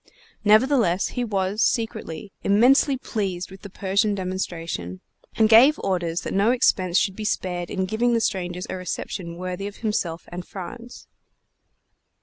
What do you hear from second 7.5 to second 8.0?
in